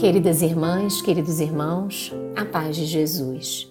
[0.00, 3.68] Queridas irmãs, queridos irmãos, a paz de Jesus.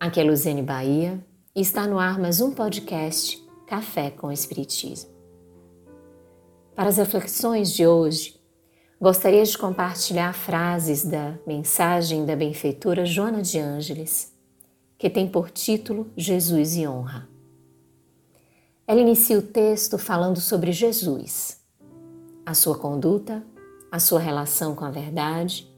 [0.00, 1.22] Aqui é Luziane Bahia
[1.54, 5.10] e está no ar mais um podcast Café com Espiritismo.
[6.74, 8.40] Para as reflexões de hoje,
[8.98, 14.34] gostaria de compartilhar frases da mensagem da benfeitora Joana de Ângeles,
[14.96, 17.28] que tem por título Jesus e Honra.
[18.86, 21.60] Ela inicia o texto falando sobre Jesus,
[22.46, 23.44] a sua conduta,
[23.90, 25.68] a sua relação com a verdade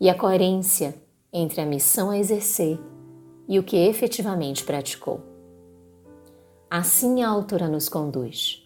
[0.00, 0.94] e a coerência
[1.32, 2.78] entre a missão a exercer
[3.48, 5.20] e o que efetivamente praticou.
[6.70, 8.62] Assim a autora nos conduz.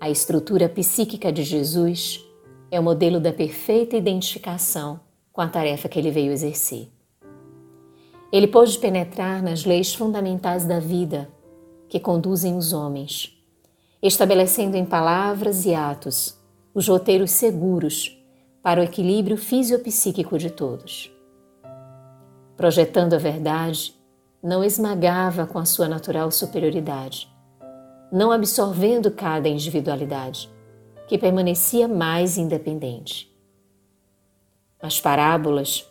[0.00, 2.24] A estrutura psíquica de Jesus
[2.70, 5.00] é o modelo da perfeita identificação
[5.32, 6.88] com a tarefa que ele veio exercer.
[8.30, 11.28] Ele pôde penetrar nas leis fundamentais da vida
[11.88, 13.34] que conduzem os homens,
[14.02, 16.38] estabelecendo em palavras e atos
[16.74, 18.16] os roteiros seguros
[18.62, 21.10] para o equilíbrio fisiopsíquico de todos.
[22.56, 23.94] Projetando a verdade,
[24.42, 27.28] não esmagava com a sua natural superioridade,
[28.12, 30.50] não absorvendo cada individualidade,
[31.06, 33.34] que permanecia mais independente.
[34.80, 35.88] As parábolas,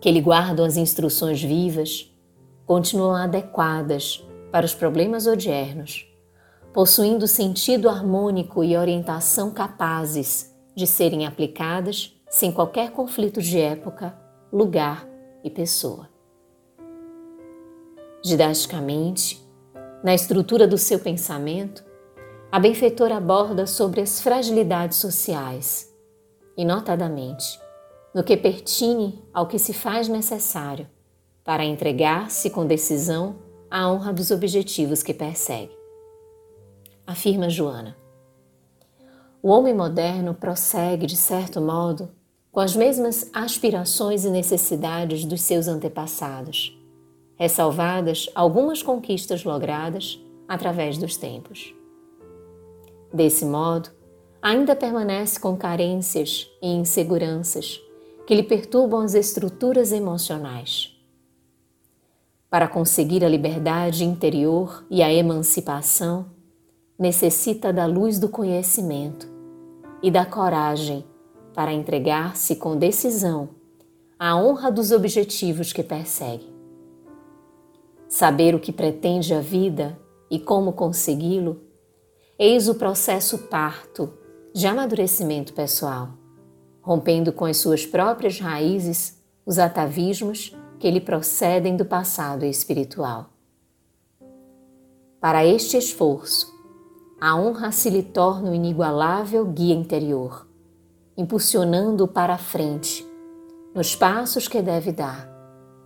[0.00, 2.10] que lhe guardam as instruções vivas,
[2.66, 6.09] continuam adequadas para os problemas odiernos
[6.72, 14.16] possuindo sentido harmônico e orientação capazes de serem aplicadas sem qualquer conflito de época,
[14.52, 15.06] lugar
[15.42, 16.08] e pessoa.
[18.22, 19.44] Didaticamente,
[20.04, 21.84] na estrutura do seu pensamento,
[22.52, 25.92] a benfeitora aborda sobre as fragilidades sociais
[26.56, 27.60] e, notadamente,
[28.14, 30.86] no que pertine ao que se faz necessário
[31.44, 33.36] para entregar-se com decisão
[33.70, 35.79] à honra dos objetivos que persegue
[37.10, 37.96] afirma Joana.
[39.42, 42.08] O homem moderno prossegue, de certo modo,
[42.52, 46.76] com as mesmas aspirações e necessidades dos seus antepassados,
[47.36, 51.74] ressalvadas algumas conquistas logradas através dos tempos.
[53.12, 53.90] Desse modo,
[54.40, 57.80] ainda permanece com carências e inseguranças
[58.24, 60.96] que lhe perturbam as estruturas emocionais.
[62.48, 66.26] Para conseguir a liberdade interior e a emancipação,
[67.00, 69.26] necessita da luz do conhecimento
[70.02, 71.02] e da coragem
[71.54, 73.48] para entregar-se com decisão
[74.18, 76.46] à honra dos objetivos que persegue.
[78.06, 79.98] Saber o que pretende a vida
[80.30, 81.62] e como consegui-lo,
[82.38, 84.12] eis o processo parto
[84.52, 86.10] de amadurecimento pessoal,
[86.82, 93.30] rompendo com as suas próprias raízes os atavismos que lhe procedem do passado espiritual.
[95.18, 96.59] Para este esforço,
[97.20, 100.46] a honra se lhe torna o inigualável guia interior,
[101.14, 103.06] impulsionando-o para a frente,
[103.74, 105.28] nos passos que deve dar,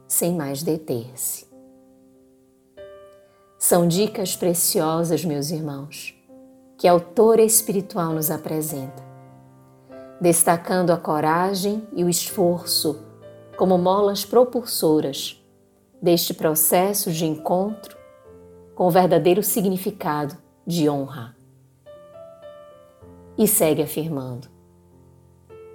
[0.07, 1.49] sem mais deter-se.
[3.59, 6.15] São dicas preciosas, meus irmãos,
[6.79, 9.03] que a autora espiritual nos apresenta,
[10.21, 13.03] destacando a coragem e o esforço
[13.57, 15.45] como molas propulsoras
[16.01, 17.97] deste processo de encontro
[18.77, 21.37] com o verdadeiro significado de honra.
[23.37, 24.49] E segue afirmando: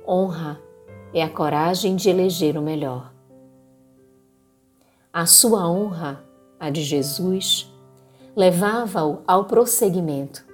[0.08, 0.60] honra
[1.14, 3.14] é a coragem de eleger o melhor.
[5.12, 6.24] A sua honra,
[6.60, 7.72] a de Jesus,
[8.36, 10.46] levava-o ao prosseguimento,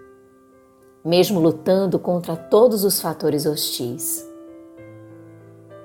[1.03, 4.27] mesmo lutando contra todos os fatores hostis.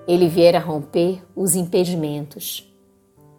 [0.06, 2.72] Ele viera romper os impedimentos,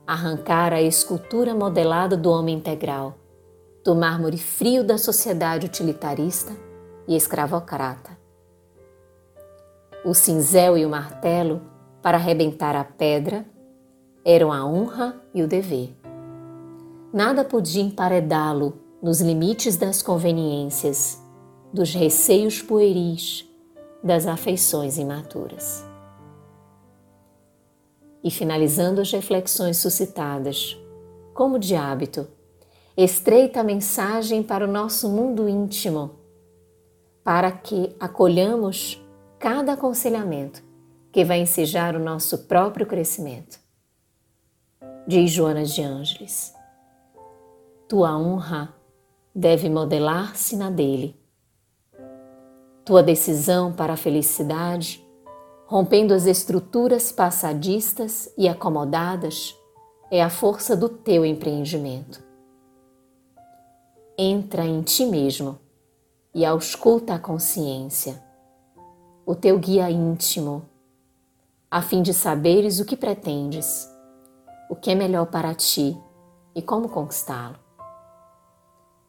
[0.05, 3.20] arrancar a escultura modelada do homem integral
[3.83, 6.51] do mármore frio da sociedade utilitarista
[7.07, 8.17] e escravocrata.
[10.05, 11.61] O cinzel e o martelo,
[12.01, 13.45] para arrebentar a pedra,
[14.23, 15.95] eram a honra e o dever.
[17.11, 21.21] Nada podia emparedá-lo nos limites das conveniências,
[21.73, 23.47] dos receios pueris,
[24.03, 25.83] das afeições imaturas.
[28.23, 30.77] E finalizando as reflexões suscitadas,
[31.33, 32.27] como de hábito,
[32.95, 36.11] estreita mensagem para o nosso mundo íntimo,
[37.23, 39.01] para que acolhamos
[39.39, 40.61] cada aconselhamento
[41.11, 43.59] que vai ensejar o nosso próprio crescimento.
[45.07, 46.53] Diz Joana de Ângeles:
[47.87, 48.73] Tua honra
[49.33, 51.15] deve modelar-se na dele.
[52.83, 55.05] Tua decisão para a felicidade,
[55.65, 59.55] rompendo as estruturas passadistas e acomodadas,
[60.11, 62.30] é a força do teu empreendimento
[64.23, 65.57] entra em ti mesmo
[66.31, 68.21] e ausculta a consciência,
[69.25, 70.63] o teu guia íntimo,
[71.71, 73.89] a fim de saberes o que pretendes,
[74.69, 75.97] o que é melhor para ti
[76.53, 77.57] e como conquistá-lo.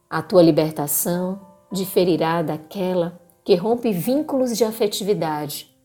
[0.08, 1.38] A tua libertação
[1.70, 5.76] diferirá daquela que rompe vínculos de afetividade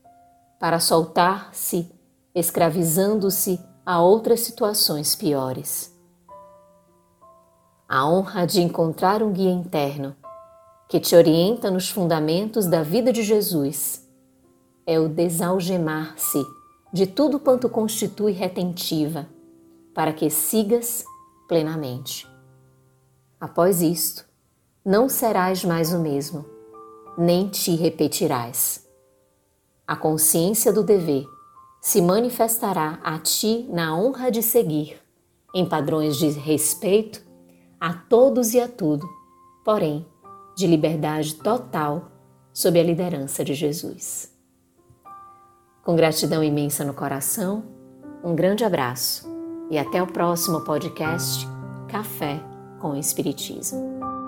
[0.58, 1.92] para soltar-se,
[2.34, 5.97] escravizando-se a outras situações piores.
[7.90, 10.14] A honra de encontrar um guia interno
[10.90, 14.06] que te orienta nos fundamentos da vida de Jesus
[14.86, 16.44] é o desalgemar-se
[16.92, 19.26] de tudo quanto constitui retentiva,
[19.94, 21.02] para que sigas
[21.48, 22.28] plenamente.
[23.40, 24.26] Após isto,
[24.84, 26.44] não serás mais o mesmo,
[27.16, 28.86] nem te repetirás.
[29.86, 31.26] A consciência do dever
[31.80, 35.00] se manifestará a ti na honra de seguir,
[35.54, 37.26] em padrões de respeito
[37.80, 39.08] a todos e a tudo,
[39.64, 40.06] porém,
[40.56, 42.10] de liberdade total
[42.52, 44.36] sob a liderança de Jesus.
[45.84, 47.64] Com gratidão imensa no coração,
[48.22, 49.28] um grande abraço
[49.70, 51.46] e até o próximo podcast
[51.88, 52.42] Café
[52.80, 54.27] com Espiritismo.